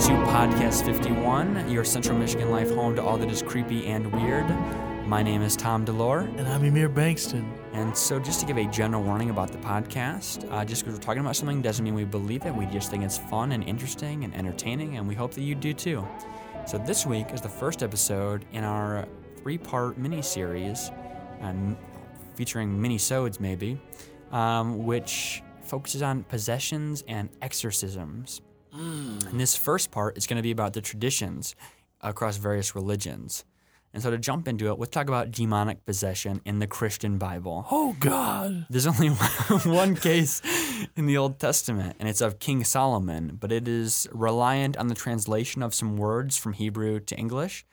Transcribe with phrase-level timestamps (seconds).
[0.00, 4.48] to Podcast 51, your Central Michigan life home to all that is creepy and weird.
[5.06, 6.22] My name is Tom Delore.
[6.38, 7.46] And I'm Emir Bankston.
[7.74, 11.04] And so, just to give a general warning about the podcast, uh, just because we're
[11.04, 12.54] talking about something doesn't mean we believe it.
[12.54, 15.74] We just think it's fun and interesting and entertaining, and we hope that you do
[15.74, 16.08] too.
[16.66, 19.06] So, this week is the first episode in our
[19.42, 20.90] three part mini series,
[21.42, 21.76] um,
[22.36, 23.78] featuring mini sodes maybe,
[24.32, 28.40] um, which focuses on possessions and exorcisms.
[28.72, 31.54] And this first part is going to be about the traditions
[32.00, 33.44] across various religions.
[33.92, 37.66] And so to jump into it, let's talk about demonic possession in the Christian Bible.
[37.70, 38.66] Oh, God.
[38.70, 39.08] There's only
[39.64, 40.40] one case
[40.94, 44.94] in the Old Testament, and it's of King Solomon, but it is reliant on the
[44.94, 47.66] translation of some words from Hebrew to English.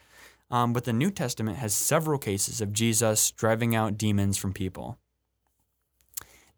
[0.50, 4.98] Um, but the New Testament has several cases of Jesus driving out demons from people.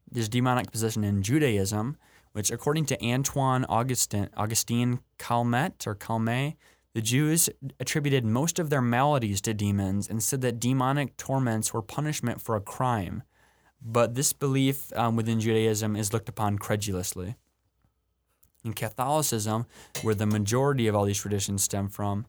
[0.09, 1.98] There's demonic possession in Judaism,
[2.34, 6.55] which, according to Antoine Augustin, Augustine Calmet or Calmet,
[6.94, 7.49] the Jews
[7.80, 12.55] attributed most of their maladies to demons and said that demonic torments were punishment for
[12.55, 13.24] a crime.
[13.82, 17.36] But this belief um, within Judaism is looked upon credulously.
[18.66, 19.68] In Catholicism,
[20.02, 22.26] where the majority of all these traditions stem from,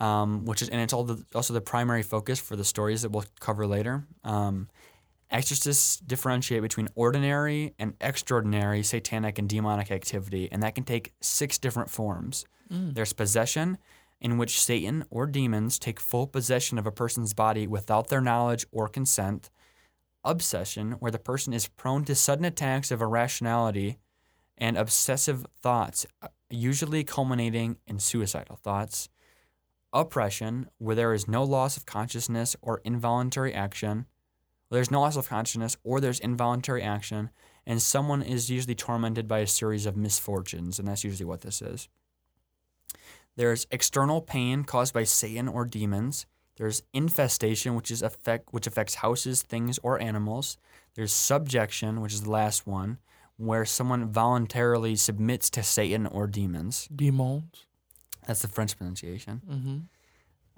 [0.00, 3.24] um, which is and it's the, also the primary focus for the stories that we'll
[3.38, 4.04] cover later.
[4.24, 4.68] Um,
[5.30, 11.58] exorcists differentiate between ordinary and extraordinary satanic and demonic activity, and that can take six
[11.58, 12.44] different forms.
[12.94, 13.78] There's possession,
[14.20, 18.66] in which Satan or demons take full possession of a person's body without their knowledge
[18.72, 19.50] or consent.
[20.24, 23.98] Obsession, where the person is prone to sudden attacks of irrationality
[24.58, 29.08] and obsessive thoughts, uh, usually culminating in suicidal thoughts.
[29.92, 34.06] Oppression, where there is no loss of consciousness or involuntary action.
[34.70, 37.30] There's no loss of consciousness or there's involuntary action,
[37.66, 41.62] and someone is usually tormented by a series of misfortunes, and that's usually what this
[41.62, 41.88] is.
[43.36, 46.26] There's external pain caused by Satan or demons.
[46.56, 50.56] There's infestation, which is affect which affects houses, things, or animals.
[50.94, 52.98] There's subjection, which is the last one,
[53.36, 56.88] where someone voluntarily submits to Satan or demons.
[56.94, 57.66] Demons.
[58.26, 59.42] That's the French pronunciation.
[59.48, 59.76] Mm-hmm.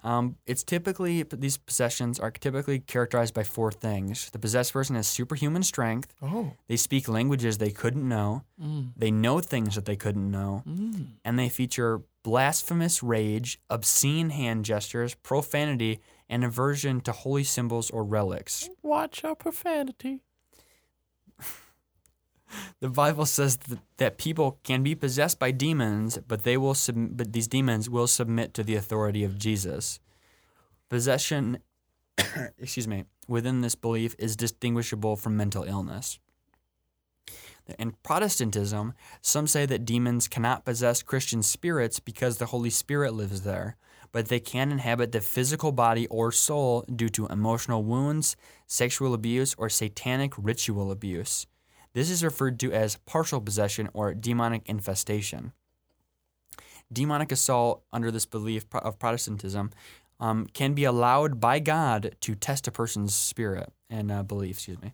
[0.03, 4.29] Um, it's typically these possessions are typically characterized by four things.
[4.31, 6.13] The possessed person has superhuman strength.
[6.21, 6.53] Oh.
[6.67, 8.43] They speak languages they couldn't know.
[8.61, 8.93] Mm.
[8.95, 10.63] They know things that they couldn't know.
[10.67, 11.07] Mm.
[11.25, 15.99] And they feature blasphemous rage, obscene hand gestures, profanity,
[16.29, 18.69] and aversion to holy symbols or relics.
[18.83, 20.21] Watch our profanity.
[22.79, 27.17] The Bible says that, that people can be possessed by demons, but they will sub-
[27.17, 29.99] but these demons will submit to the authority of Jesus.
[30.89, 31.59] Possession,
[32.57, 36.19] excuse me, within this belief is distinguishable from mental illness.
[37.77, 43.41] In Protestantism, some say that demons cannot possess Christian spirits because the Holy Spirit lives
[43.41, 43.75] there,
[44.11, 49.53] but they can inhabit the physical body or soul due to emotional wounds, sexual abuse,
[49.57, 51.45] or satanic ritual abuse.
[51.93, 55.53] This is referred to as partial possession or demonic infestation.
[56.91, 59.71] Demonic assault, under this belief of Protestantism,
[60.19, 64.57] um, can be allowed by God to test a person's spirit and uh, belief.
[64.57, 64.93] Excuse me.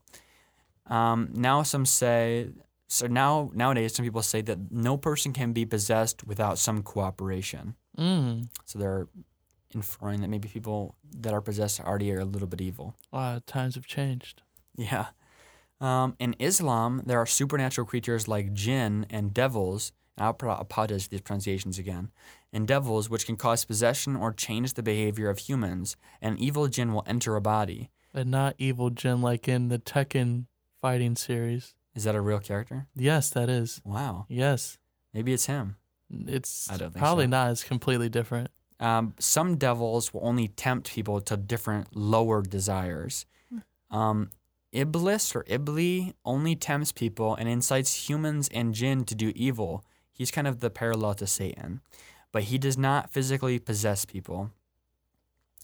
[0.87, 2.49] Um, now some say
[2.87, 3.07] so.
[3.07, 7.75] Now nowadays, some people say that no person can be possessed without some cooperation.
[7.97, 8.49] Mm.
[8.65, 9.07] So they're
[9.73, 12.95] inferring that maybe people that are possessed already are a little bit evil.
[13.11, 14.43] Wow, times have changed.
[14.75, 15.07] Yeah.
[15.81, 19.91] Um, in Islam, there are supernatural creatures like jinn and devils.
[20.17, 22.11] And I'll apologize for these pronunciations again.
[22.53, 25.97] And devils, which can cause possession or change the behavior of humans.
[26.21, 27.89] An evil jinn will enter a body.
[28.13, 30.45] But not evil jinn like in the Tekken
[30.81, 31.75] fighting series.
[31.95, 32.87] Is that a real character?
[32.95, 33.81] Yes, that is.
[33.83, 34.25] Wow.
[34.29, 34.77] Yes.
[35.13, 35.75] Maybe it's him.
[36.09, 37.29] It's I don't think probably so.
[37.29, 37.51] not.
[37.51, 38.49] It's completely different.
[38.79, 43.25] Um, some devils will only tempt people to different lower desires.
[43.89, 44.29] Um,
[44.75, 49.85] Iblis or Ibli only tempts people and incites humans and jinn to do evil.
[50.11, 51.81] He's kind of the parallel to Satan,
[52.31, 54.51] but he does not physically possess people.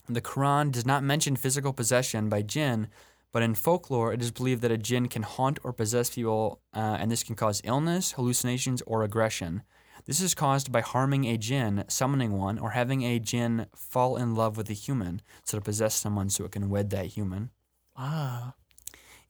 [0.08, 2.88] The Quran does not mention physical possession by jinn,
[3.32, 6.98] but in folklore, it is believed that a jinn can haunt or possess people, uh,
[7.00, 9.64] and this can cause illness, hallucinations, or aggression.
[10.06, 14.36] This is caused by harming a jinn, summoning one, or having a jinn fall in
[14.36, 17.52] love with a human, so to possess someone so it can wed that human.
[17.96, 18.54] Ah.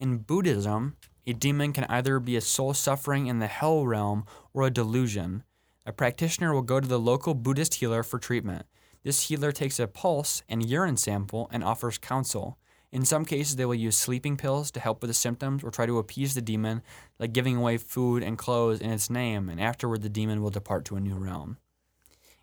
[0.02, 4.64] In Buddhism, a demon can either be a soul suffering in the hell realm or
[4.64, 5.44] a delusion.
[5.86, 8.66] A practitioner will go to the local Buddhist healer for treatment.
[9.04, 12.58] This healer takes a pulse and urine sample and offers counsel.
[12.92, 15.86] In some cases, they will use sleeping pills to help with the symptoms or try
[15.86, 16.82] to appease the demon,
[17.20, 20.84] like giving away food and clothes in its name, and afterward, the demon will depart
[20.86, 21.60] to a new realm.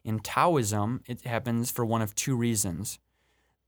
[0.04, 3.00] In Taoism, it happens for one of two reasons.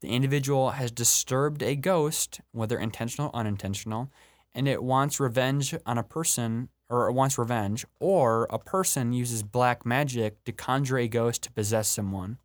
[0.00, 4.10] The individual has disturbed a ghost, whether intentional or unintentional,
[4.54, 9.42] and it wants revenge on a person, or it wants revenge, or a person uses
[9.42, 12.38] black magic to conjure a ghost to possess someone.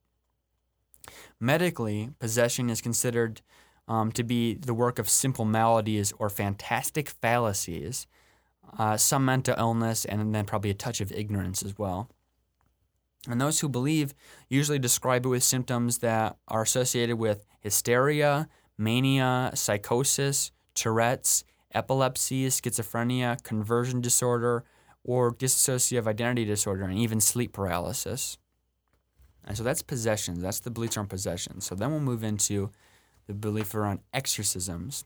[1.39, 3.41] Medically, possession is considered
[3.87, 8.07] um, to be the work of simple maladies or fantastic fallacies,
[8.77, 12.09] uh, some mental illness, and then probably a touch of ignorance as well.
[13.27, 14.13] And those who believe
[14.49, 21.43] usually describe it with symptoms that are associated with hysteria, mania, psychosis, Tourette's,
[21.73, 24.63] epilepsy, schizophrenia, conversion disorder,
[25.03, 28.37] or dissociative identity disorder, and even sleep paralysis.
[29.45, 30.41] And so that's possessions.
[30.41, 31.65] That's the beliefs around possessions.
[31.65, 32.71] So then we'll move into
[33.27, 35.05] the belief around exorcisms.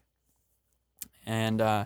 [1.25, 1.85] And uh,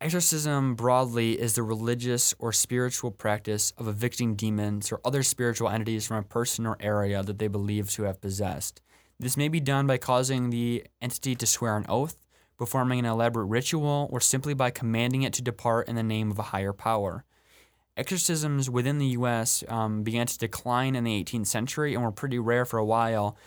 [0.00, 6.06] exorcism broadly is the religious or spiritual practice of evicting demons or other spiritual entities
[6.06, 8.82] from a person or area that they believe to have possessed.
[9.18, 12.18] This may be done by causing the entity to swear an oath,
[12.58, 16.38] performing an elaborate ritual, or simply by commanding it to depart in the name of
[16.38, 17.24] a higher power.
[17.96, 19.64] Exorcisms within the U.S.
[19.68, 23.38] Um, began to decline in the 18th century and were pretty rare for a while,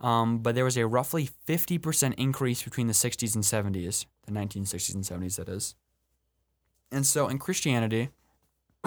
[0.00, 4.94] um, but there was a roughly 50% increase between the 60s and 70s, the 1960s
[4.94, 5.76] and 70s, that is.
[6.92, 8.10] And so in Christianity,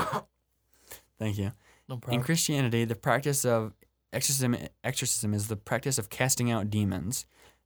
[1.19, 1.51] thank you.
[1.89, 2.21] No In.
[2.21, 3.73] Christianity, the practice of
[4.13, 7.25] exorcism, exorcism is the practice of casting out demons.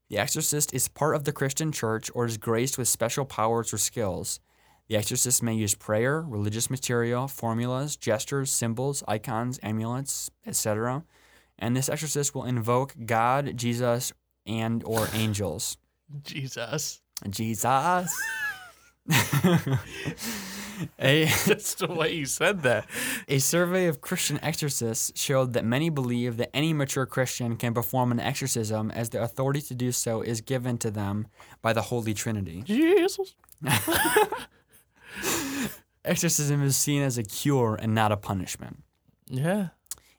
[0.09, 3.77] The exorcist is part of the Christian church or is graced with special powers or
[3.77, 4.39] skills.
[4.88, 11.03] The exorcist may use prayer, religious material, formulas, gestures, symbols, icons, amulets, etc.
[11.59, 14.12] And this exorcist will invoke God, Jesus,
[14.47, 15.77] and or angels.
[16.24, 17.01] Jesus.
[17.30, 18.09] Jesus.
[21.00, 22.88] a That's the way you said that.
[23.27, 28.11] A survey of Christian exorcists showed that many believe that any mature Christian can perform
[28.11, 31.27] an exorcism as the authority to do so is given to them
[31.61, 32.61] by the Holy Trinity.
[32.63, 33.35] Jesus.
[36.06, 38.83] Exorcism is seen as a cure and not a punishment.
[39.27, 39.69] Yeah.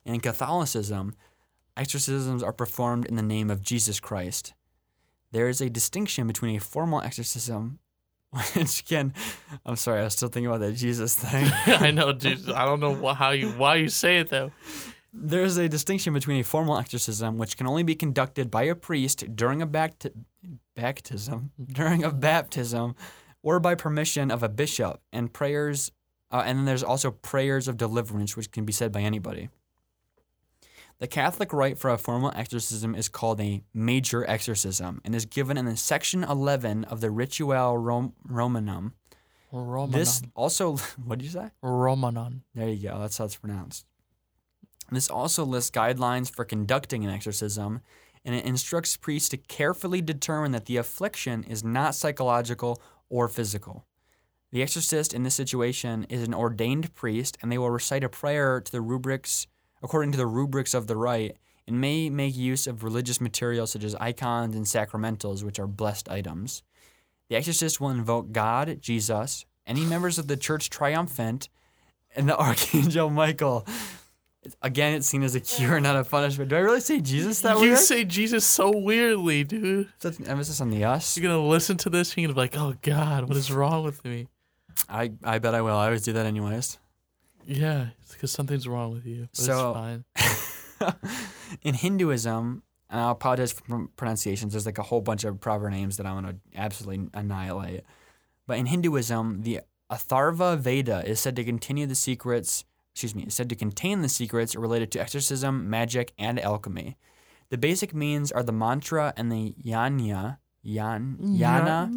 [0.05, 1.15] In Catholicism,
[1.77, 4.53] exorcisms are performed in the name of Jesus Christ.
[5.33, 7.79] There is a distinction between a formal exorcism,
[8.55, 9.13] which can,
[9.67, 11.51] I'm sorry, I was still thinking about that Jesus thing.
[11.67, 12.49] I know, Jesus.
[12.55, 14.53] I don't know wh- how you why you say it though.
[15.13, 18.77] There is a distinction between a formal exorcism, which can only be conducted by a
[18.77, 20.13] priest during a bapti-
[20.77, 22.95] baptism, during a baptism,
[23.43, 25.91] or by permission of a bishop, and prayers.
[26.31, 29.49] Uh, and then there's also prayers of deliverance, which can be said by anybody.
[31.01, 35.57] The Catholic rite for a formal exorcism is called a major exorcism and is given
[35.57, 38.93] in the section 11 of the Ritual Rom- Romanum.
[39.51, 39.93] Romanon.
[39.93, 41.51] This also, what did you say?
[41.63, 42.43] Romanon.
[42.55, 42.99] There you go.
[43.01, 43.87] That's how it's pronounced.
[44.93, 47.81] This also lists guidelines for conducting an exorcism,
[48.23, 53.87] and it instructs priests to carefully determine that the affliction is not psychological or physical.
[54.53, 58.61] The exorcist in this situation is an ordained priest, and they will recite a prayer
[58.61, 59.47] to the rubrics
[59.83, 61.37] according to the rubrics of the rite,
[61.67, 66.09] and may make use of religious materials such as icons and sacramentals, which are blessed
[66.09, 66.63] items.
[67.29, 71.49] The exorcist will invoke God, Jesus, any members of the church triumphant,
[72.17, 73.67] and the archangel Michael.
[74.63, 76.49] Again, it's seen as a cure, not a punishment.
[76.49, 77.65] Do I really say Jesus that way?
[77.65, 77.79] you weird?
[77.79, 79.89] say Jesus so weirdly, dude.
[79.99, 81.17] Such an emphasis on the us.
[81.17, 82.17] You're gonna listen to this.
[82.17, 84.29] You're gonna be like, "Oh God, what is wrong with me?"
[84.89, 85.77] I, I bet I will.
[85.77, 86.79] I always do that anyways.
[87.47, 89.29] Yeah, it's because something's wrong with you.
[89.33, 90.05] So- it's fine.
[91.63, 94.53] in Hinduism, and I apologize for pronunciations.
[94.53, 97.83] There's like a whole bunch of proper names that I'm going to absolutely annihilate.
[98.47, 102.65] But in Hinduism, the Atharva Veda is said to continue the secrets.
[102.93, 106.97] Excuse me, is said to contain the secrets related to exorcism, magic, and alchemy.
[107.51, 111.91] The basic means are the mantra and the yanya, yan, yana,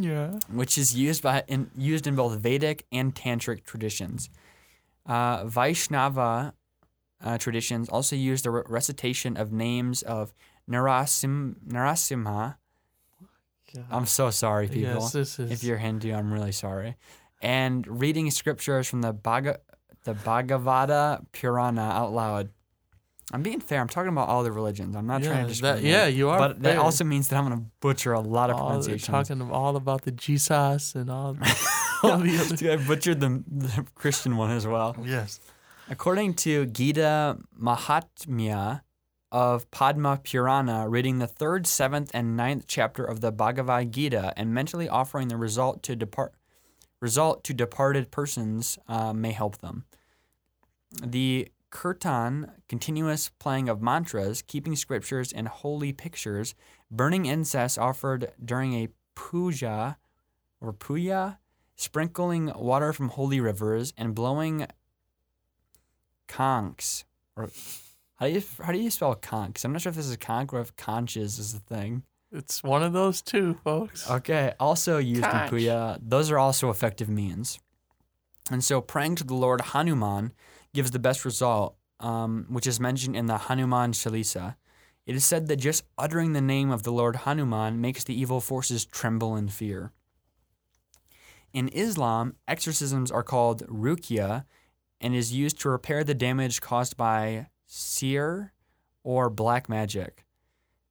[0.00, 0.38] yeah.
[0.48, 4.30] which is used by in, used in both Vedic and Tantric traditions.
[5.06, 6.54] Uh, Vaishnava
[7.24, 10.34] uh, traditions also use the re- recitation of names of
[10.68, 12.56] Narasim, Narasimha.
[13.90, 14.94] I'm so sorry, people.
[14.94, 15.50] Yes, this is.
[15.50, 16.96] If you're Hindu, I'm really sorry.
[17.42, 19.58] And reading scriptures from the Bhaga,
[20.04, 22.48] the Bhagavata Purana out loud.
[23.32, 23.80] I'm being fair.
[23.80, 24.94] I'm talking about all the religions.
[24.94, 25.84] I'm not yeah, trying to that, discriminate.
[25.84, 26.38] yeah, you are.
[26.38, 29.06] But that also means that I'm going to butcher a lot of all, pronunciations.
[29.06, 31.36] talking all about the Jesus and all,
[32.10, 32.56] all the other.
[32.56, 34.96] Dude, I butchered the, the Christian one as well.
[35.04, 35.40] Yes.
[35.88, 38.82] According to Gita Mahatmya
[39.30, 44.54] of Padma Purana, reading the third, seventh, and ninth chapter of the Bhagavad Gita and
[44.54, 46.34] mentally offering the result to depart
[47.00, 49.84] result to departed persons uh, may help them.
[51.02, 56.54] The kirtan, continuous playing of mantras, keeping scriptures and holy pictures,
[56.90, 59.98] burning incense offered during a puja
[60.60, 61.36] or puya,
[61.76, 64.66] sprinkling water from holy rivers, and blowing
[66.28, 67.04] conchs.
[67.36, 67.50] Or
[68.16, 69.64] how do you how do you spell conch?
[69.64, 72.02] I'm not sure if this is conch or if conches is the thing.
[72.32, 74.10] It's one of those two, folks.
[74.10, 75.52] Okay, also used Conch.
[75.52, 75.98] in puya.
[76.02, 77.58] Those are also effective means.
[78.50, 80.32] And so praying to the Lord Hanuman
[80.74, 84.56] gives the best result, um, which is mentioned in the Hanuman Chalisa.
[85.06, 88.40] It is said that just uttering the name of the Lord Hanuman makes the evil
[88.40, 89.92] forces tremble in fear.
[91.52, 94.44] In Islam, exorcisms are called ruqya
[95.00, 98.50] and is used to repair the damage caused by sihr
[99.02, 100.24] or black magic.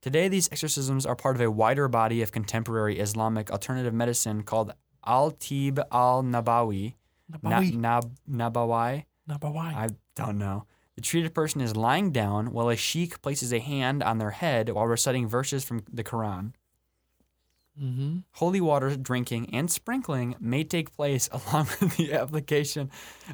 [0.01, 4.73] Today, these exorcisms are part of a wider body of contemporary Islamic alternative medicine called
[5.05, 6.95] Al Tib al Nabawi.
[7.27, 7.75] Na- Nabawi.
[7.75, 9.05] Nab- Nabawi?
[9.27, 9.75] Nabawi.
[9.75, 10.65] I don't know.
[10.95, 14.69] The treated person is lying down while a sheikh places a hand on their head
[14.69, 16.53] while reciting verses from the Quran.
[17.81, 18.17] Mm-hmm.
[18.33, 22.89] Holy water drinking and sprinkling may take place along with the application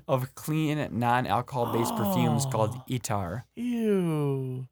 [0.07, 2.83] of clean, non alcohol based perfumes called Oh.
[2.89, 3.43] itar.
[3.55, 4.67] Ew.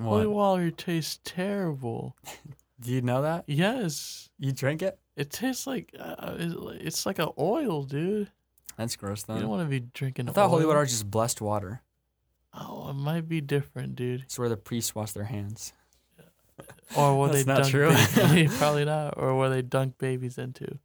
[0.00, 2.16] Holy water tastes terrible.
[2.80, 3.44] Do you know that?
[3.46, 4.30] Yes.
[4.38, 4.98] You drink it?
[5.16, 8.30] It tastes like uh, it's like a oil, dude.
[8.78, 9.34] That's gross, though.
[9.34, 10.30] You don't want to be drinking.
[10.30, 11.82] I thought holy water was just blessed water.
[12.54, 14.22] Oh, it might be different, dude.
[14.22, 15.74] It's where the priests wash their hands.
[16.96, 17.88] Or That's they not dunk true.
[17.90, 18.56] babies.
[18.58, 19.14] Probably not.
[19.16, 20.78] Or where they dunk babies into.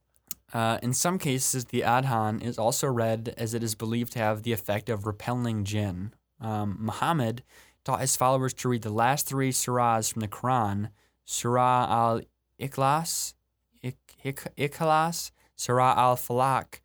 [0.52, 4.42] Uh, in some cases, the adhan is also read as it is believed to have
[4.42, 6.12] the effect of repelling jinn.
[6.40, 7.42] Um, Muhammad
[7.84, 10.90] taught his followers to read the last three surahs from the Quran
[11.24, 12.20] Surah al
[12.58, 13.34] Ikhlas,
[13.82, 16.80] Ik- Ik- Ikhlas, Surah al Falaq,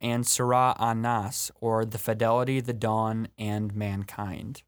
[0.00, 4.62] and Surah an Nas, or the fidelity, the dawn, and mankind.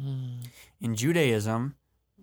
[0.00, 0.46] Mm.
[0.80, 1.74] In Judaism,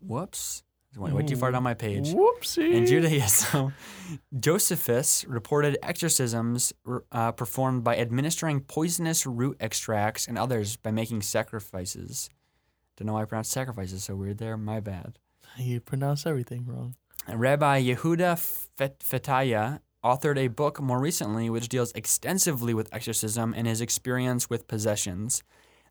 [0.02, 0.64] whoops,
[0.98, 2.10] went way too far down my page.
[2.10, 2.74] Whoopsie.
[2.74, 3.74] In Judaism,
[4.40, 6.74] Josephus reported exorcisms
[7.12, 12.30] uh, performed by administering poisonous root extracts and others by making sacrifices.
[12.98, 14.56] Don't know why I pronounced sacrifices so weird there.
[14.58, 15.18] My bad.
[15.58, 16.96] You pronounce everything wrong.
[17.28, 18.38] Rabbi Yehuda
[18.78, 24.50] Fet- Fetaya authored a book more recently which deals extensively with exorcism and his experience
[24.50, 25.42] with possessions.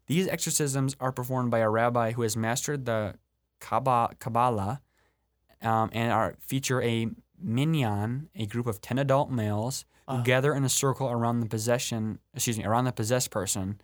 [0.06, 3.14] These exorcisms are performed by a rabbi who has mastered the
[3.61, 4.80] Kabbalah
[5.62, 7.09] um, and are feature a
[7.40, 10.23] minyan, a group of 10 adult males who Ah.
[10.23, 13.81] gather in a circle around the possession, excuse me, around the possessed person.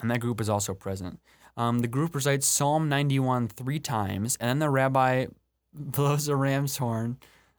[0.00, 1.20] And that group is also present.
[1.56, 5.26] Um, the group recites Psalm 91 three times, and then the rabbi
[5.74, 7.18] blows a ram's horn.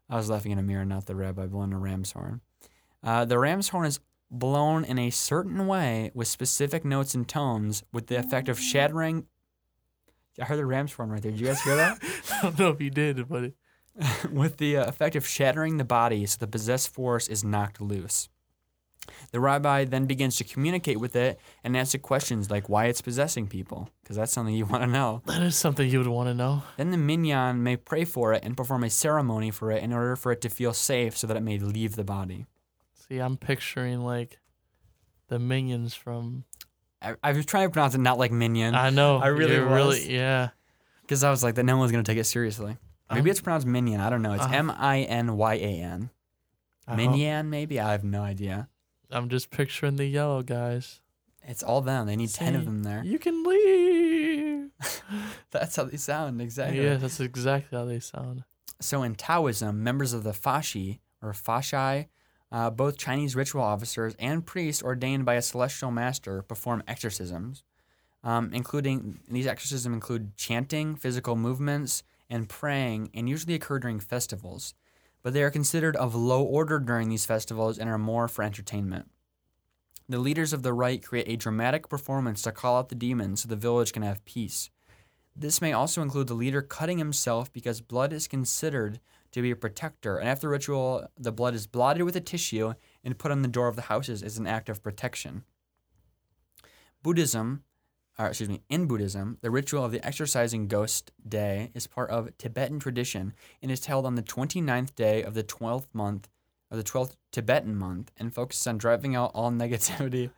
[0.10, 2.42] I was laughing in a mirror, not the rabbi blowing a ram's horn.
[3.04, 7.84] Uh, the ram's horn is blown in a certain way with specific notes and tones
[7.92, 9.26] with the effect of shattering.
[10.40, 11.32] I heard the ram's horn right there.
[11.32, 12.00] Did you guys hear that?
[12.34, 13.54] I don't know if you did, but it,
[14.32, 18.30] with the uh, effect of shattering the body so the possessed force is knocked loose.
[19.32, 23.48] The rabbi then begins to communicate with it and answer questions like why it's possessing
[23.48, 25.22] people, because that's something you want to know.
[25.26, 26.64] that is something you would want to know.
[26.76, 30.16] Then the minyan may pray for it and perform a ceremony for it in order
[30.16, 32.46] for it to feel safe so that it may leave the body.
[32.94, 34.40] See, I'm picturing like
[35.30, 36.44] the minions from.
[37.02, 39.18] I, I was trying to pronounce it not like minion, I know.
[39.18, 39.72] I really was.
[39.72, 40.50] really yeah.
[41.02, 42.78] because I was like that no one's going to take it seriously.
[43.10, 44.02] Maybe I'm- it's pronounced minion.
[44.02, 44.34] I don't know.
[44.34, 46.10] It's Uh, M I N Y A N.
[46.88, 47.80] I hope- Minyan, maybe?
[47.80, 48.68] I have no idea.
[49.12, 51.00] I'm just picturing the yellow guys.
[51.44, 52.08] It's all them.
[52.08, 53.02] They need 10 of them there.
[53.06, 54.70] You can leave.
[55.52, 56.84] That's how they sound, exactly.
[56.84, 58.44] Yeah, that's exactly how they sound.
[58.82, 62.08] So in Taoism, members of the Fashi or Fashai,
[62.52, 67.64] uh, both Chinese ritual officers and priests ordained by a celestial master, perform exorcisms,
[68.24, 74.74] um, including these exorcisms include chanting, physical movements, and praying, and usually occur during festivals.
[75.24, 79.10] But they are considered of low order during these festivals and are more for entertainment.
[80.10, 83.50] The leaders of the rite create a dramatic performance to call out the demons so
[83.50, 84.70] the village can have peace.
[85.36, 89.00] This may also include the leader cutting himself because blood is considered
[89.38, 93.20] to be a protector, and after ritual, the blood is blotted with a tissue and
[93.20, 95.44] put on the door of the houses as an act of protection.
[97.04, 97.64] Buddhism,
[98.18, 102.36] or excuse me, in Buddhism, the ritual of the exorcising ghost day is part of
[102.38, 106.28] Tibetan tradition and is held on the 29th day of the 12th month,
[106.70, 110.32] or the 12th Tibetan month, and focuses on driving out all negativity.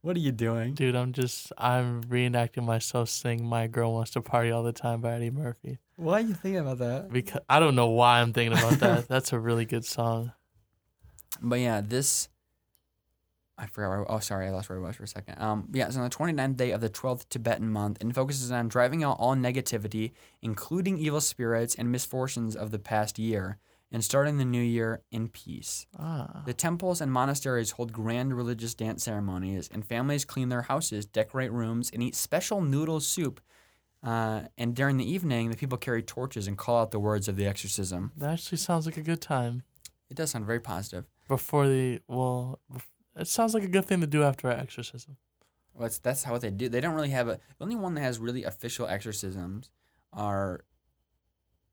[0.00, 0.74] what are you doing?
[0.74, 5.00] Dude, I'm just I'm reenacting myself singing "My Girl Wants to Party All the Time"
[5.00, 5.78] by Eddie Murphy.
[5.96, 7.12] Why are you thinking about that?
[7.12, 9.08] Because I don't know why I'm thinking about that.
[9.08, 10.32] That's a really good song.
[11.40, 12.28] But yeah, this
[13.56, 13.90] I forgot.
[13.90, 15.40] Where, oh, sorry, I lost where I was for a second.
[15.40, 18.68] Um, yeah, it's on the 29th day of the 12th Tibetan month and focuses on
[18.68, 20.12] driving out all negativity,
[20.42, 23.58] including evil spirits and misfortunes of the past year,
[23.94, 25.86] and starting the new year in peace.
[25.96, 26.42] Ah.
[26.44, 31.52] The temples and monasteries hold grand religious dance ceremonies, and families clean their houses, decorate
[31.52, 33.40] rooms, and eat special noodle soup.
[34.02, 37.36] Uh, and during the evening, the people carry torches and call out the words of
[37.36, 38.10] the exorcism.
[38.16, 39.62] That actually sounds like a good time.
[40.10, 41.04] It does sound very positive.
[41.28, 42.58] Before the well,
[43.16, 45.18] it sounds like a good thing to do after an exorcism.
[45.72, 46.68] Well, that's how they do.
[46.68, 47.38] They don't really have a.
[47.58, 49.70] The only one that has really official exorcisms
[50.12, 50.64] are,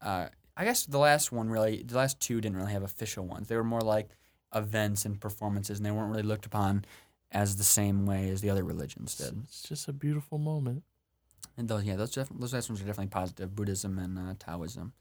[0.02, 0.28] uh,
[0.62, 1.82] I guess the last one really.
[1.82, 3.48] The last two didn't really have official ones.
[3.48, 4.10] They were more like
[4.54, 6.86] events and performances, and they weren't really looked upon
[7.32, 9.42] as the same way as the other religions did.
[9.44, 10.84] it's just a beautiful moment.
[11.58, 13.56] And those, yeah, those def- those last ones are definitely positive.
[13.56, 14.94] Buddhism and uh, Taoism.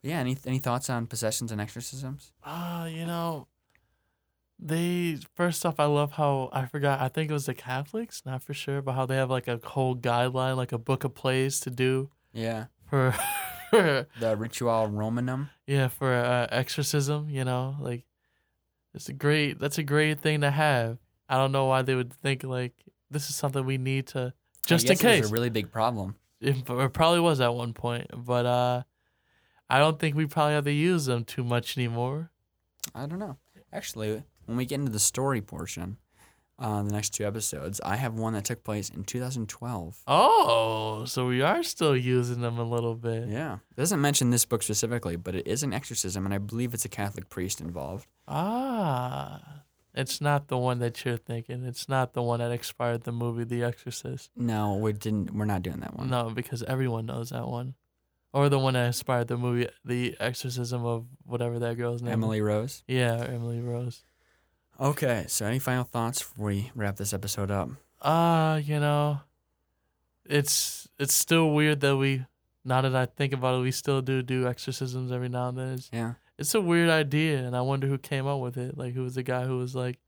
[0.00, 2.30] But yeah, any any thoughts on possessions and exorcisms?
[2.44, 3.48] Ah, you know,
[4.56, 7.00] they first off, I love how I forgot.
[7.00, 9.58] I think it was the Catholics, not for sure, but how they have like a
[9.64, 13.16] whole guideline, like a book of plays to do Yeah, for,
[13.72, 15.50] for the Ritual Romanum.
[15.66, 17.28] yeah for uh, exorcism.
[17.30, 18.04] You know, like
[18.94, 19.58] it's a great.
[19.58, 20.98] That's a great thing to have.
[21.28, 22.74] I don't know why they would think like
[23.10, 24.34] this is something we need to
[24.66, 25.30] just in guess it was case.
[25.30, 26.16] a really big problem.
[26.40, 28.82] It, it probably was at one point, but uh,
[29.70, 32.30] I don't think we probably have to use them too much anymore.
[32.94, 33.36] I don't know.
[33.72, 35.96] Actually, when we get into the story portion,
[36.58, 40.02] uh, the next two episodes, I have one that took place in 2012.
[40.06, 43.28] Oh, so we are still using them a little bit.
[43.28, 46.74] Yeah, it doesn't mention this book specifically, but it is an exorcism, and I believe
[46.74, 48.06] it's a Catholic priest involved.
[48.28, 49.62] Ah,
[49.94, 51.64] it's not the one that you're thinking.
[51.64, 54.30] It's not the one that expired the movie The Exorcist.
[54.36, 55.34] No, we didn't.
[55.34, 56.08] We're not doing that one.
[56.08, 57.74] No, because everyone knows that one.
[58.32, 62.12] Or the one that inspired the movie The Exorcism of whatever that girl's name.
[62.14, 62.82] Emily Rose.
[62.88, 64.02] Yeah, Emily Rose.
[64.82, 67.70] Okay, so any final thoughts before we wrap this episode up?
[68.00, 69.20] Uh, you know,
[70.26, 72.26] it's it's still weird that we
[72.64, 75.68] now that I think about it, we still do do exorcisms every now and then.
[75.74, 78.76] It's, Yeah, it's a weird idea, and I wonder who came up with it.
[78.76, 80.00] Like, who was the guy who was like,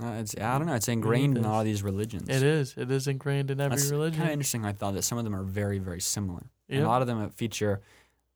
[0.00, 0.74] uh, it's I don't know.
[0.74, 2.28] It's ingrained in all these religions.
[2.28, 4.64] "It is, it is ingrained in every That's religion." kind of interesting.
[4.64, 6.44] I thought that some of them are very, very similar.
[6.68, 6.84] Yep.
[6.84, 7.80] A lot of them feature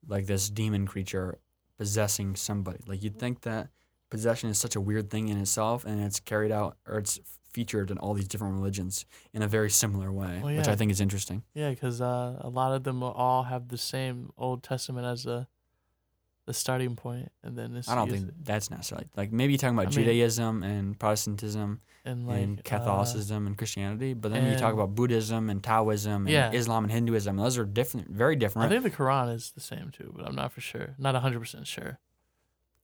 [0.09, 1.39] like this demon creature
[1.79, 2.81] possessing somebody.
[2.89, 3.69] Like you'd think that
[4.15, 7.15] possession is such a weird thing in itself, and it's carried out or it's
[7.55, 10.69] featured in all these different religions in a very similar way, Well, which.
[10.73, 11.43] I think is interesting.
[11.55, 15.47] Yeah, because uh, a lot of them all have the same Old Testament as the
[16.47, 19.87] the starting point, and then I don't think that's necessarily like maybe you're talking about
[19.95, 24.59] I mean- Judaism and Protestantism and like and uh, Catholicism and Christianity, but then you
[24.59, 26.53] talk about Buddhism and Taoism and Yeah.
[26.53, 27.37] Islam and Hinduism.
[27.39, 28.67] Those are different, very different.
[28.67, 30.89] I think the Quran is the same too, but I'm not for sure.
[30.99, 31.99] Not hundred percent sure.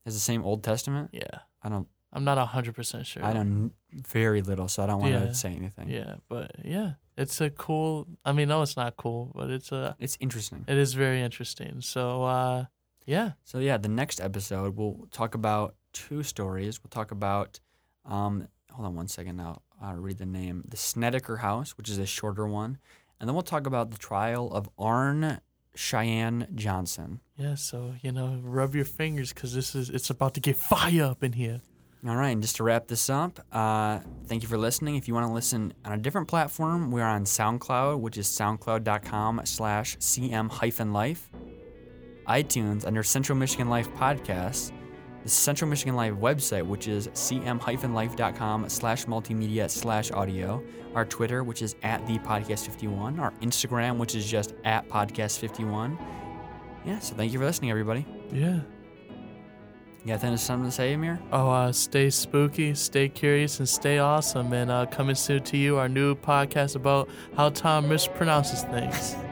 [0.07, 1.11] It's the same Old Testament.
[1.13, 1.87] Yeah, I don't.
[2.13, 3.25] I'm not hundred percent sure.
[3.25, 5.27] I know very little, so I don't want Yeah.
[5.27, 5.89] to say anything.
[5.89, 8.07] Yeah, but yeah, it's a cool.
[8.25, 9.95] I mean, no, it's not cool, but it's a.
[10.01, 10.65] It's interesting.
[10.67, 11.81] It is very interesting.
[11.83, 12.65] So, uh,
[13.07, 16.83] yeah, So yeah, the next episode we'll talk about two stories.
[16.83, 17.61] We'll talk about
[18.05, 19.63] um hold on one second now.
[19.81, 20.65] I'll read the name.
[20.69, 22.79] The Snedeker House, which is a shorter one.
[23.19, 25.41] And then we'll talk about the trial of Arne
[25.75, 27.21] Cheyenne Johnson.
[27.37, 27.55] yeah.
[27.55, 31.23] So you know, rub your fingers because this is it's about to get fire up
[31.23, 31.61] in here.
[32.07, 34.97] All right, and just to wrap this up, uh, thank you for listening.
[34.97, 39.43] If you want to listen on a different platform, we're on SoundCloud, which is soundcloud.com
[39.45, 41.29] slash cm hyphen life.
[42.27, 44.73] iTunes under Central Michigan Life Podcasts.
[45.23, 50.63] The Central Michigan Life website, which is cm-life.com slash multimedia slash audio.
[50.95, 53.21] Our Twitter, which is at the podcast 51.
[53.21, 55.99] Our Instagram, which is just at podcast 51.
[56.85, 58.07] Yeah, so thank you for listening, everybody.
[58.33, 58.61] Yeah.
[60.05, 61.21] You got something to say, Amir?
[61.31, 64.51] Oh, uh, stay spooky, stay curious, and stay awesome.
[64.55, 69.15] And uh, coming soon to you, our new podcast about how Tom mispronounces things.